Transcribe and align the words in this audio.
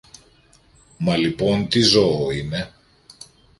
Μα 0.97 1.15
λοιπόν 1.17 1.67
τι 1.67 1.81
ζώο 1.81 2.31
είναι; 2.31 2.71